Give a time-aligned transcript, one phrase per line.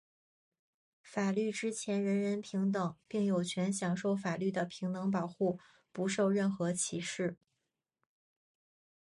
[1.03, 5.59] 法律之前人人平等,并有权享受法律的平等保护,
[5.91, 7.37] 不受任何歧视。